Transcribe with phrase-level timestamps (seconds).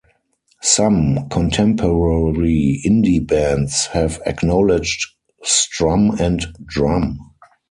[0.63, 5.05] Some contemporary indie bands have acknowledged
[5.43, 7.19] Strum and Drum!